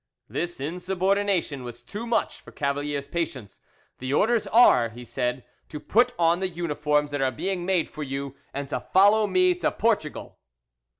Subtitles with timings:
[0.27, 3.61] This insubordination was too much for Cavalier's patience.
[3.99, 8.01] "The orders are," he said, "to put on the uniforms that are being made for
[8.01, 10.39] you, and to follow me to Portugal."